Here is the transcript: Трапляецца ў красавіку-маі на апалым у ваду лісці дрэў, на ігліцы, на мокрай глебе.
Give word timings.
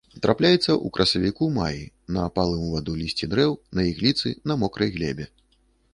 Трапляецца 0.25 0.57
ў 0.59 0.87
красавіку-маі 0.95 1.83
на 2.17 2.25
апалым 2.29 2.63
у 2.69 2.71
ваду 2.77 2.97
лісці 3.03 3.29
дрэў, 3.35 3.53
на 3.81 3.89
ігліцы, 3.93 4.27
на 4.53 4.59
мокрай 4.63 4.89
глебе. 4.97 5.33